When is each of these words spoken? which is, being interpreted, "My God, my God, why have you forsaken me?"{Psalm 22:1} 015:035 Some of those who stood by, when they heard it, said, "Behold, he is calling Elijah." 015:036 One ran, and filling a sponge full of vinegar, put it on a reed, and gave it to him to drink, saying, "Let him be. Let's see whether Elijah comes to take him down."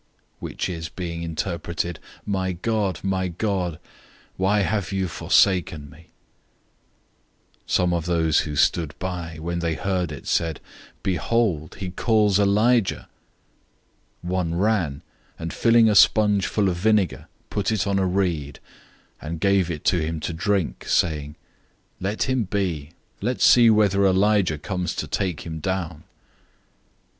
which 0.39 0.67
is, 0.67 0.89
being 0.89 1.21
interpreted, 1.21 1.99
"My 2.25 2.53
God, 2.53 2.99
my 3.03 3.27
God, 3.27 3.77
why 4.35 4.61
have 4.61 4.91
you 4.91 5.07
forsaken 5.07 5.91
me?"{Psalm 5.91 5.99
22:1} 7.91 7.93
015:035 7.93 7.93
Some 7.93 7.93
of 7.93 8.05
those 8.07 8.39
who 8.39 8.55
stood 8.55 8.97
by, 8.97 9.37
when 9.37 9.59
they 9.59 9.75
heard 9.75 10.11
it, 10.11 10.25
said, 10.25 10.59
"Behold, 11.03 11.75
he 11.75 11.85
is 11.85 11.93
calling 11.95 12.35
Elijah." 12.39 13.09
015:036 14.25 14.31
One 14.31 14.55
ran, 14.55 15.03
and 15.37 15.53
filling 15.53 15.87
a 15.87 15.93
sponge 15.93 16.47
full 16.47 16.67
of 16.69 16.77
vinegar, 16.77 17.27
put 17.51 17.71
it 17.71 17.85
on 17.85 17.99
a 17.99 18.07
reed, 18.07 18.59
and 19.21 19.39
gave 19.39 19.69
it 19.69 19.83
to 19.85 20.03
him 20.03 20.19
to 20.21 20.33
drink, 20.33 20.85
saying, 20.87 21.35
"Let 21.99 22.23
him 22.23 22.45
be. 22.45 22.93
Let's 23.21 23.45
see 23.45 23.69
whether 23.69 24.03
Elijah 24.07 24.57
comes 24.57 24.95
to 24.95 25.05
take 25.05 25.41
him 25.41 25.59
down." 25.59 26.05